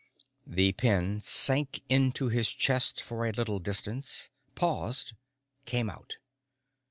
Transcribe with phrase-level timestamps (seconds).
[0.47, 5.13] The pin sank into his chest for a little distance, paused,
[5.67, 6.17] came out.